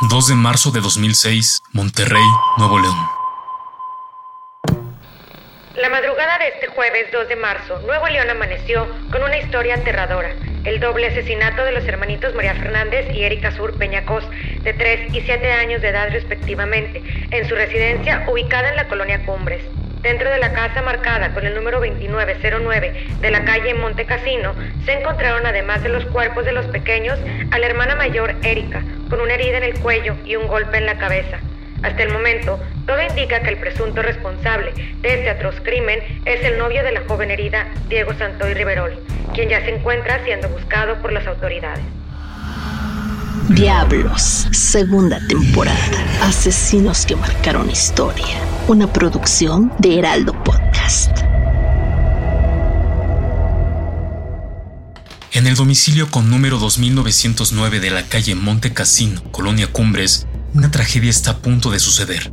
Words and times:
2 0.00 0.28
de 0.28 0.34
marzo 0.36 0.70
de 0.70 0.80
2006, 0.80 1.60
Monterrey, 1.72 2.22
Nuevo 2.56 2.78
León. 2.78 2.94
La 5.74 5.88
madrugada 5.88 6.38
de 6.38 6.48
este 6.54 6.68
jueves 6.68 7.10
2 7.12 7.28
de 7.28 7.34
marzo, 7.34 7.80
Nuevo 7.80 8.06
León 8.06 8.30
amaneció 8.30 8.86
con 9.10 9.24
una 9.24 9.38
historia 9.38 9.74
aterradora. 9.74 10.36
El 10.64 10.78
doble 10.78 11.08
asesinato 11.08 11.64
de 11.64 11.72
los 11.72 11.84
hermanitos 11.84 12.32
María 12.36 12.54
Fernández 12.54 13.12
y 13.12 13.24
Erika 13.24 13.50
Sur 13.56 13.76
Peñacos, 13.76 14.22
de 14.62 14.72
3 14.72 15.12
y 15.12 15.20
7 15.20 15.52
años 15.52 15.82
de 15.82 15.88
edad 15.88 16.10
respectivamente, 16.12 17.02
en 17.32 17.48
su 17.48 17.56
residencia 17.56 18.24
ubicada 18.30 18.68
en 18.68 18.76
la 18.76 18.86
colonia 18.86 19.26
Cumbres. 19.26 19.64
Dentro 20.02 20.30
de 20.30 20.38
la 20.38 20.52
casa 20.52 20.80
marcada 20.80 21.34
con 21.34 21.44
el 21.44 21.56
número 21.56 21.80
2909 21.80 23.06
de 23.20 23.30
la 23.30 23.44
calle 23.44 23.74
Monte 23.74 24.06
Casino, 24.06 24.54
se 24.84 24.92
encontraron 24.92 25.44
además 25.44 25.82
de 25.82 25.88
los 25.88 26.04
cuerpos 26.06 26.44
de 26.44 26.52
los 26.52 26.66
pequeños 26.66 27.18
a 27.50 27.58
la 27.58 27.66
hermana 27.66 27.96
mayor 27.96 28.36
Erika, 28.42 28.82
con 29.10 29.20
una 29.20 29.34
herida 29.34 29.58
en 29.58 29.64
el 29.64 29.80
cuello 29.80 30.14
y 30.24 30.36
un 30.36 30.46
golpe 30.46 30.78
en 30.78 30.86
la 30.86 30.98
cabeza. 30.98 31.40
Hasta 31.82 32.02
el 32.02 32.12
momento, 32.12 32.60
todo 32.86 33.02
indica 33.02 33.40
que 33.40 33.50
el 33.50 33.58
presunto 33.58 34.02
responsable 34.02 34.72
de 35.00 35.14
este 35.14 35.30
atroz 35.30 35.60
crimen 35.62 36.00
es 36.24 36.44
el 36.44 36.58
novio 36.58 36.84
de 36.84 36.92
la 36.92 37.02
joven 37.02 37.32
herida, 37.32 37.66
Diego 37.88 38.14
Santoy 38.14 38.54
Riverol, 38.54 38.98
quien 39.34 39.48
ya 39.48 39.60
se 39.62 39.74
encuentra 39.74 40.22
siendo 40.24 40.48
buscado 40.48 40.96
por 41.02 41.12
las 41.12 41.26
autoridades. 41.26 41.97
Diablos, 43.48 44.46
segunda 44.52 45.18
temporada. 45.26 45.78
Asesinos 46.20 47.06
que 47.06 47.16
marcaron 47.16 47.70
historia. 47.70 48.26
Una 48.66 48.92
producción 48.92 49.72
de 49.78 49.98
Heraldo 49.98 50.34
Podcast. 50.44 51.10
En 55.32 55.46
el 55.46 55.54
domicilio 55.54 56.10
con 56.10 56.28
número 56.28 56.58
2909 56.58 57.80
de 57.80 57.90
la 57.90 58.02
calle 58.02 58.34
Monte 58.34 58.74
Casino, 58.74 59.22
Colonia 59.30 59.72
Cumbres, 59.72 60.26
una 60.52 60.70
tragedia 60.70 61.08
está 61.08 61.30
a 61.30 61.38
punto 61.38 61.70
de 61.70 61.78
suceder. 61.78 62.30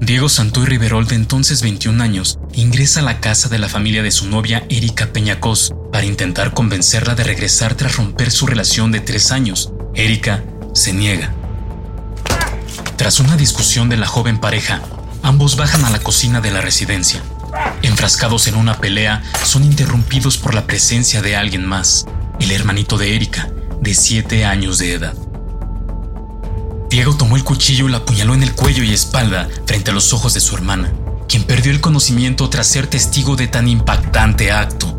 Diego 0.00 0.28
Santoy 0.28 0.66
Riverol, 0.66 1.06
de 1.06 1.14
entonces 1.14 1.62
21 1.62 2.02
años, 2.02 2.40
ingresa 2.54 3.00
a 3.00 3.04
la 3.04 3.20
casa 3.20 3.48
de 3.48 3.60
la 3.60 3.68
familia 3.68 4.02
de 4.02 4.10
su 4.10 4.28
novia 4.28 4.64
Erika 4.68 5.12
Peñacos 5.12 5.72
para 5.92 6.06
intentar 6.06 6.52
convencerla 6.52 7.14
de 7.14 7.22
regresar 7.22 7.76
tras 7.76 7.96
romper 7.96 8.32
su 8.32 8.48
relación 8.48 8.90
de 8.90 8.98
tres 8.98 9.30
años. 9.30 9.72
Erika 9.94 10.42
se 10.76 10.92
niega. 10.92 11.32
Tras 12.96 13.20
una 13.20 13.36
discusión 13.36 13.88
de 13.88 13.96
la 13.96 14.06
joven 14.06 14.38
pareja, 14.38 14.80
ambos 15.22 15.56
bajan 15.56 15.84
a 15.84 15.90
la 15.90 16.00
cocina 16.00 16.40
de 16.40 16.50
la 16.50 16.60
residencia. 16.60 17.22
Enfrascados 17.82 18.46
en 18.46 18.56
una 18.56 18.78
pelea, 18.78 19.22
son 19.44 19.64
interrumpidos 19.64 20.36
por 20.36 20.54
la 20.54 20.66
presencia 20.66 21.22
de 21.22 21.36
alguien 21.36 21.66
más, 21.66 22.06
el 22.40 22.50
hermanito 22.50 22.98
de 22.98 23.14
Erika, 23.14 23.50
de 23.80 23.94
7 23.94 24.44
años 24.44 24.78
de 24.78 24.92
edad. 24.94 25.14
Diego 26.90 27.16
tomó 27.16 27.36
el 27.36 27.44
cuchillo 27.44 27.88
y 27.88 27.90
la 27.90 27.98
apuñaló 27.98 28.34
en 28.34 28.42
el 28.42 28.54
cuello 28.54 28.82
y 28.82 28.92
espalda 28.92 29.48
frente 29.66 29.90
a 29.90 29.94
los 29.94 30.12
ojos 30.12 30.34
de 30.34 30.40
su 30.40 30.54
hermana, 30.54 30.92
quien 31.28 31.44
perdió 31.44 31.72
el 31.72 31.80
conocimiento 31.80 32.48
tras 32.48 32.66
ser 32.66 32.86
testigo 32.86 33.36
de 33.36 33.48
tan 33.48 33.68
impactante 33.68 34.52
acto. 34.52 34.92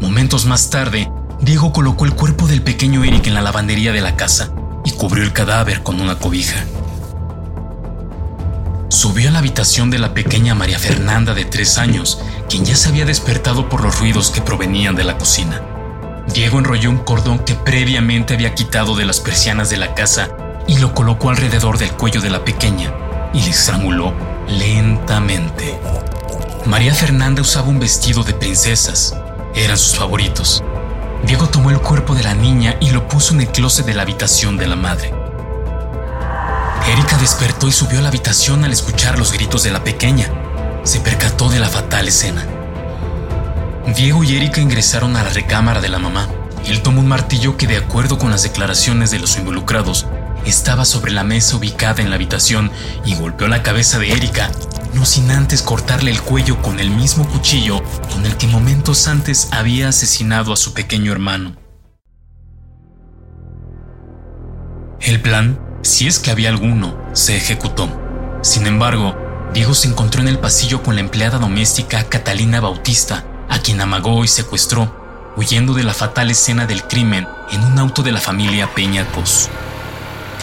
Momentos 0.00 0.46
más 0.46 0.70
tarde, 0.70 1.10
Diego 1.40 1.72
colocó 1.72 2.04
el 2.04 2.14
cuerpo 2.14 2.46
del 2.46 2.62
pequeño 2.62 3.04
Eric 3.04 3.26
en 3.26 3.34
la 3.34 3.42
lavandería 3.42 3.92
de 3.92 4.00
la 4.00 4.16
casa 4.16 4.50
y 4.86 4.92
cubrió 4.92 5.24
el 5.24 5.32
cadáver 5.32 5.82
con 5.82 6.00
una 6.00 6.16
cobija. 6.20 6.64
Subió 8.88 9.28
a 9.28 9.32
la 9.32 9.40
habitación 9.40 9.90
de 9.90 9.98
la 9.98 10.14
pequeña 10.14 10.54
María 10.54 10.78
Fernanda 10.78 11.34
de 11.34 11.44
tres 11.44 11.76
años, 11.76 12.20
quien 12.48 12.64
ya 12.64 12.76
se 12.76 12.90
había 12.90 13.04
despertado 13.04 13.68
por 13.68 13.82
los 13.82 13.98
ruidos 13.98 14.30
que 14.30 14.40
provenían 14.40 14.94
de 14.94 15.02
la 15.02 15.18
cocina. 15.18 15.60
Diego 16.32 16.60
enrolló 16.60 16.90
un 16.90 16.98
cordón 16.98 17.40
que 17.40 17.56
previamente 17.56 18.34
había 18.34 18.54
quitado 18.54 18.94
de 18.94 19.04
las 19.04 19.18
persianas 19.18 19.70
de 19.70 19.76
la 19.76 19.92
casa 19.94 20.28
y 20.68 20.78
lo 20.78 20.94
colocó 20.94 21.30
alrededor 21.30 21.78
del 21.78 21.90
cuello 21.90 22.20
de 22.20 22.30
la 22.30 22.44
pequeña 22.44 22.94
y 23.34 23.40
le 23.42 23.50
estranguló 23.50 24.14
lentamente. 24.48 25.76
María 26.64 26.94
Fernanda 26.94 27.42
usaba 27.42 27.68
un 27.68 27.80
vestido 27.80 28.22
de 28.22 28.34
princesas. 28.34 29.16
Eran 29.52 29.78
sus 29.78 29.98
favoritos. 29.98 30.62
Diego 31.26 31.48
tomó 31.48 31.70
el 31.70 31.80
cuerpo 31.80 32.14
de 32.14 32.22
la 32.22 32.34
niña 32.34 32.76
y 32.80 32.90
lo 32.90 33.08
puso 33.08 33.34
en 33.34 33.40
el 33.40 33.48
closet 33.48 33.84
de 33.84 33.94
la 33.94 34.02
habitación 34.02 34.56
de 34.56 34.68
la 34.68 34.76
madre. 34.76 35.12
Erika 36.88 37.18
despertó 37.18 37.66
y 37.66 37.72
subió 37.72 37.98
a 37.98 38.02
la 38.02 38.08
habitación 38.08 38.64
al 38.64 38.72
escuchar 38.72 39.18
los 39.18 39.32
gritos 39.32 39.64
de 39.64 39.72
la 39.72 39.82
pequeña. 39.82 40.30
Se 40.84 41.00
percató 41.00 41.48
de 41.48 41.58
la 41.58 41.68
fatal 41.68 42.06
escena. 42.06 42.46
Diego 43.96 44.22
y 44.22 44.36
Erika 44.36 44.60
ingresaron 44.60 45.16
a 45.16 45.24
la 45.24 45.30
recámara 45.30 45.80
de 45.80 45.88
la 45.88 45.98
mamá. 45.98 46.28
Él 46.64 46.80
tomó 46.82 47.00
un 47.00 47.08
martillo 47.08 47.56
que, 47.56 47.66
de 47.66 47.76
acuerdo 47.76 48.18
con 48.18 48.30
las 48.30 48.44
declaraciones 48.44 49.10
de 49.10 49.18
los 49.18 49.36
involucrados, 49.36 50.06
estaba 50.44 50.84
sobre 50.84 51.10
la 51.10 51.24
mesa 51.24 51.56
ubicada 51.56 52.02
en 52.02 52.10
la 52.10 52.16
habitación 52.16 52.70
y 53.04 53.16
golpeó 53.16 53.48
la 53.48 53.64
cabeza 53.64 53.98
de 53.98 54.12
Erika, 54.12 54.52
no 54.96 55.04
sin 55.04 55.30
antes 55.30 55.60
cortarle 55.60 56.10
el 56.10 56.22
cuello 56.22 56.60
con 56.62 56.80
el 56.80 56.90
mismo 56.90 57.28
cuchillo 57.28 57.82
con 58.12 58.24
el 58.24 58.36
que 58.38 58.46
momentos 58.46 59.06
antes 59.06 59.48
había 59.52 59.90
asesinado 59.90 60.54
a 60.54 60.56
su 60.56 60.72
pequeño 60.72 61.12
hermano. 61.12 61.54
El 65.00 65.20
plan, 65.20 65.60
si 65.82 66.06
es 66.06 66.18
que 66.18 66.30
había 66.30 66.48
alguno, 66.48 66.98
se 67.12 67.36
ejecutó. 67.36 67.88
Sin 68.42 68.66
embargo, 68.66 69.14
Diego 69.52 69.74
se 69.74 69.88
encontró 69.88 70.22
en 70.22 70.28
el 70.28 70.38
pasillo 70.38 70.82
con 70.82 70.94
la 70.94 71.02
empleada 71.02 71.38
doméstica 71.38 72.04
Catalina 72.04 72.60
Bautista, 72.60 73.24
a 73.50 73.58
quien 73.58 73.80
amagó 73.82 74.24
y 74.24 74.28
secuestró, 74.28 75.32
huyendo 75.36 75.74
de 75.74 75.84
la 75.84 75.92
fatal 75.92 76.30
escena 76.30 76.66
del 76.66 76.84
crimen 76.84 77.28
en 77.52 77.62
un 77.62 77.78
auto 77.78 78.02
de 78.02 78.12
la 78.12 78.20
familia 78.20 78.74
Peñacos. 78.74 79.50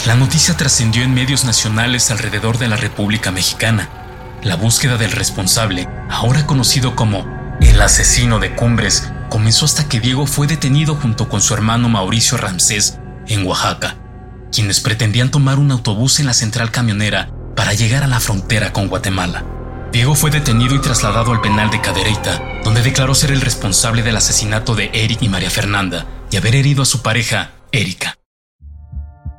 La 0.06 0.14
noticia 0.14 0.56
trascendió 0.56 1.02
en 1.02 1.12
medios 1.12 1.44
nacionales 1.44 2.12
alrededor 2.12 2.58
de 2.58 2.68
la 2.68 2.76
República 2.76 3.32
Mexicana. 3.32 4.03
La 4.44 4.56
búsqueda 4.56 4.98
del 4.98 5.10
responsable, 5.10 5.88
ahora 6.10 6.46
conocido 6.46 6.94
como 6.94 7.24
el 7.62 7.80
asesino 7.80 8.38
de 8.38 8.54
Cumbres, 8.54 9.10
comenzó 9.30 9.64
hasta 9.64 9.88
que 9.88 10.00
Diego 10.00 10.26
fue 10.26 10.46
detenido 10.46 10.96
junto 10.96 11.30
con 11.30 11.40
su 11.40 11.54
hermano 11.54 11.88
Mauricio 11.88 12.36
Ramsés 12.36 12.98
en 13.26 13.46
Oaxaca, 13.46 13.96
quienes 14.52 14.80
pretendían 14.80 15.30
tomar 15.30 15.58
un 15.58 15.70
autobús 15.70 16.20
en 16.20 16.26
la 16.26 16.34
central 16.34 16.70
camionera 16.70 17.30
para 17.56 17.72
llegar 17.72 18.02
a 18.04 18.06
la 18.06 18.20
frontera 18.20 18.70
con 18.74 18.88
Guatemala. 18.88 19.46
Diego 19.92 20.14
fue 20.14 20.30
detenido 20.30 20.74
y 20.74 20.80
trasladado 20.80 21.32
al 21.32 21.40
penal 21.40 21.70
de 21.70 21.80
Cadereyta, 21.80 22.42
donde 22.64 22.82
declaró 22.82 23.14
ser 23.14 23.30
el 23.30 23.40
responsable 23.40 24.02
del 24.02 24.18
asesinato 24.18 24.74
de 24.74 24.90
Eric 24.92 25.22
y 25.22 25.30
María 25.30 25.50
Fernanda 25.50 26.04
y 26.30 26.36
haber 26.36 26.54
herido 26.54 26.82
a 26.82 26.86
su 26.86 27.00
pareja, 27.00 27.52
Erika. 27.72 28.18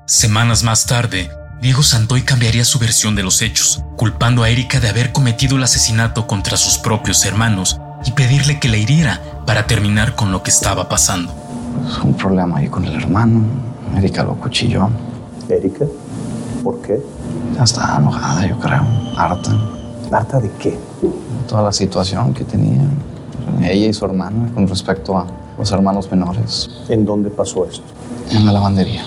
Semanas 0.08 0.64
más 0.64 0.88
tarde, 0.88 1.30
Diego 1.62 1.82
Santoy 1.82 2.22
cambiaría 2.22 2.66
su 2.66 2.80
versión 2.80 3.16
de 3.16 3.24
los 3.24 3.42
hechos, 3.42 3.82
culpando 3.96 4.44
a 4.44 4.50
Erika 4.50 4.80
de 4.80 4.90
haber 4.90 5.12
cometido 5.12 5.58
el 5.58 5.64
asesinato 5.64 6.28
contra 6.28 6.58
sus 6.58 6.78
propios 6.78 7.26
hermanos 7.26 7.80
y 8.06 8.12
pedirle 8.12 8.60
que 8.60 8.70
la 8.70 8.78
hiriera 8.78 9.22
para 9.48 9.66
terminar 9.66 10.16
con 10.16 10.32
lo 10.32 10.44
que 10.44 10.52
estaba 10.52 10.90
pasando. 10.90 11.34
Un 12.04 12.16
problema 12.16 12.58
ahí 12.58 12.68
con 12.68 12.86
el 12.86 12.96
hermano. 12.96 13.42
Erika 13.98 14.24
lo 14.24 14.36
cuchilló. 14.36 14.90
¿Erika? 15.50 15.86
¿Por 16.64 16.82
qué? 16.82 17.02
Ya 17.56 17.64
está 17.64 17.98
enojada, 17.98 18.48
yo 18.48 18.60
creo. 18.60 18.86
Harta. 19.18 19.52
¿Harta 20.12 20.40
de 20.40 20.52
qué? 20.60 20.78
Toda 21.48 21.64
la 21.64 21.72
situación 21.72 22.34
que 22.34 22.44
tenía 22.44 22.84
ella 23.62 23.88
y 23.88 23.94
su 23.94 24.06
hermana 24.06 24.52
con 24.54 24.68
respecto 24.68 25.18
a 25.18 25.26
los 25.58 25.72
hermanos 25.72 26.12
menores. 26.12 26.70
¿En 26.90 27.06
dónde 27.06 27.30
pasó 27.30 27.66
esto? 27.66 27.86
En 28.32 28.46
la 28.46 28.52
lavandería. 28.52 29.04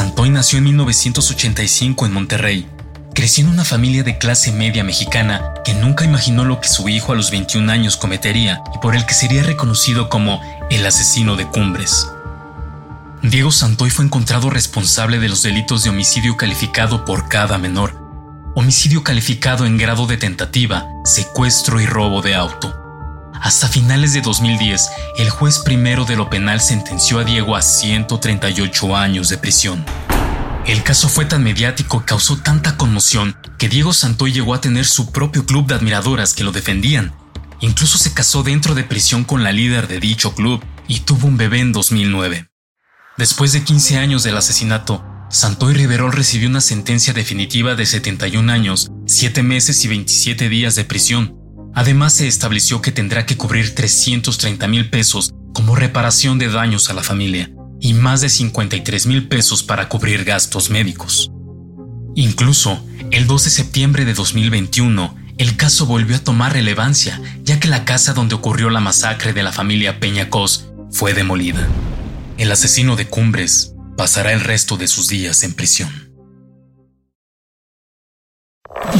Santoy 0.00 0.30
nació 0.30 0.56
en 0.56 0.64
1985 0.64 2.06
en 2.06 2.12
Monterrey. 2.14 2.66
Creció 3.14 3.44
en 3.44 3.50
una 3.50 3.66
familia 3.66 4.02
de 4.02 4.16
clase 4.16 4.50
media 4.50 4.82
mexicana 4.82 5.52
que 5.62 5.74
nunca 5.74 6.06
imaginó 6.06 6.46
lo 6.46 6.58
que 6.58 6.68
su 6.68 6.88
hijo 6.88 7.12
a 7.12 7.16
los 7.16 7.30
21 7.30 7.70
años 7.70 7.98
cometería 7.98 8.62
y 8.74 8.78
por 8.78 8.96
el 8.96 9.04
que 9.04 9.12
sería 9.12 9.42
reconocido 9.42 10.08
como 10.08 10.40
el 10.70 10.86
asesino 10.86 11.36
de 11.36 11.46
Cumbres. 11.48 12.08
Diego 13.20 13.52
Santoy 13.52 13.90
fue 13.90 14.06
encontrado 14.06 14.48
responsable 14.48 15.18
de 15.18 15.28
los 15.28 15.42
delitos 15.42 15.84
de 15.84 15.90
homicidio 15.90 16.34
calificado 16.38 17.04
por 17.04 17.28
cada 17.28 17.58
menor, 17.58 17.92
homicidio 18.54 19.04
calificado 19.04 19.66
en 19.66 19.76
grado 19.76 20.06
de 20.06 20.16
tentativa, 20.16 20.86
secuestro 21.04 21.78
y 21.78 21.84
robo 21.84 22.22
de 22.22 22.34
auto. 22.34 22.79
Hasta 23.40 23.68
finales 23.68 24.12
de 24.12 24.20
2010, 24.20 24.90
el 25.16 25.30
juez 25.30 25.60
primero 25.60 26.04
de 26.04 26.14
lo 26.14 26.28
penal 26.28 26.60
sentenció 26.60 27.18
a 27.18 27.24
Diego 27.24 27.56
a 27.56 27.62
138 27.62 28.96
años 28.96 29.30
de 29.30 29.38
prisión. 29.38 29.84
El 30.66 30.82
caso 30.82 31.08
fue 31.08 31.24
tan 31.24 31.42
mediático 31.42 32.04
causó 32.04 32.36
tanta 32.36 32.76
conmoción 32.76 33.34
que 33.58 33.70
Diego 33.70 33.94
Santoy 33.94 34.32
llegó 34.32 34.52
a 34.52 34.60
tener 34.60 34.84
su 34.84 35.10
propio 35.10 35.46
club 35.46 35.66
de 35.66 35.74
admiradoras 35.74 36.34
que 36.34 36.44
lo 36.44 36.52
defendían. 36.52 37.14
Incluso 37.60 37.96
se 37.96 38.12
casó 38.12 38.42
dentro 38.42 38.74
de 38.74 38.84
prisión 38.84 39.24
con 39.24 39.42
la 39.42 39.52
líder 39.52 39.88
de 39.88 40.00
dicho 40.00 40.34
club 40.34 40.62
y 40.86 41.00
tuvo 41.00 41.26
un 41.26 41.38
bebé 41.38 41.60
en 41.60 41.72
2009. 41.72 42.50
Después 43.16 43.52
de 43.52 43.64
15 43.64 43.98
años 43.98 44.22
del 44.22 44.36
asesinato, 44.36 45.02
Santoy 45.30 45.72
Riverol 45.72 46.12
recibió 46.12 46.48
una 46.48 46.60
sentencia 46.60 47.14
definitiva 47.14 47.74
de 47.74 47.86
71 47.86 48.52
años, 48.52 48.90
7 49.06 49.42
meses 49.42 49.82
y 49.84 49.88
27 49.88 50.48
días 50.50 50.74
de 50.74 50.84
prisión. 50.84 51.39
Además, 51.74 52.14
se 52.14 52.26
estableció 52.26 52.82
que 52.82 52.92
tendrá 52.92 53.26
que 53.26 53.36
cubrir 53.36 53.74
330 53.74 54.66
mil 54.68 54.90
pesos 54.90 55.32
como 55.54 55.76
reparación 55.76 56.38
de 56.38 56.48
daños 56.48 56.90
a 56.90 56.94
la 56.94 57.02
familia 57.02 57.50
y 57.80 57.94
más 57.94 58.20
de 58.20 58.28
53 58.28 59.06
mil 59.06 59.28
pesos 59.28 59.62
para 59.62 59.88
cubrir 59.88 60.24
gastos 60.24 60.70
médicos. 60.70 61.30
Incluso, 62.14 62.84
el 63.10 63.26
2 63.26 63.44
de 63.44 63.50
septiembre 63.50 64.04
de 64.04 64.14
2021, 64.14 65.16
el 65.38 65.56
caso 65.56 65.86
volvió 65.86 66.16
a 66.16 66.24
tomar 66.24 66.52
relevancia, 66.52 67.20
ya 67.42 67.58
que 67.58 67.68
la 67.68 67.84
casa 67.84 68.12
donde 68.12 68.34
ocurrió 68.34 68.68
la 68.68 68.80
masacre 68.80 69.32
de 69.32 69.42
la 69.42 69.52
familia 69.52 70.00
Peñacos 70.00 70.66
fue 70.90 71.14
demolida. 71.14 71.66
El 72.36 72.52
asesino 72.52 72.96
de 72.96 73.06
Cumbres 73.06 73.74
pasará 73.96 74.32
el 74.32 74.40
resto 74.40 74.76
de 74.76 74.88
sus 74.88 75.08
días 75.08 75.42
en 75.44 75.54
prisión. 75.54 75.90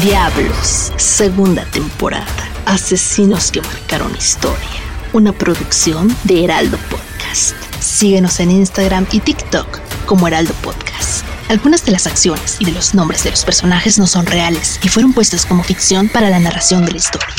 Diablos, 0.02 0.92
segunda 0.96 1.64
temporada. 1.66 2.49
Asesinos 2.66 3.50
que 3.50 3.60
marcaron 3.60 4.14
historia. 4.16 4.68
Una 5.12 5.32
producción 5.32 6.14
de 6.24 6.44
Heraldo 6.44 6.78
Podcast. 6.90 7.54
Síguenos 7.80 8.40
en 8.40 8.50
Instagram 8.50 9.06
y 9.12 9.20
TikTok 9.20 9.80
como 10.06 10.28
Heraldo 10.28 10.54
Podcast. 10.62 11.24
Algunas 11.48 11.84
de 11.84 11.92
las 11.92 12.06
acciones 12.06 12.60
y 12.60 12.64
de 12.64 12.72
los 12.72 12.94
nombres 12.94 13.24
de 13.24 13.30
los 13.30 13.44
personajes 13.44 13.98
no 13.98 14.06
son 14.06 14.26
reales 14.26 14.78
y 14.82 14.88
fueron 14.88 15.12
puestos 15.12 15.46
como 15.46 15.64
ficción 15.64 16.08
para 16.08 16.30
la 16.30 16.38
narración 16.38 16.84
de 16.84 16.92
la 16.92 16.98
historia. 16.98 17.34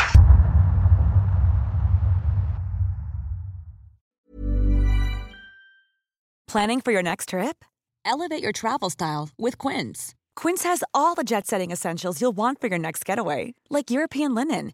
Planning 6.47 6.81
for 6.81 6.91
your 6.91 7.03
next 7.03 7.29
trip? 7.29 7.63
Elevate 8.05 8.43
your 8.43 8.51
travel 8.51 8.89
style 8.89 9.29
with 9.37 9.57
Quince. 9.57 10.13
Quince 10.35 10.63
has 10.63 10.83
all 10.93 11.15
the 11.15 11.23
jet 11.23 11.47
setting 11.47 11.71
essentials 11.71 12.19
you'll 12.19 12.35
want 12.35 12.59
for 12.59 12.67
your 12.67 12.79
next 12.79 13.05
getaway, 13.05 13.53
like 13.69 13.89
European 13.89 14.35
linen, 14.35 14.73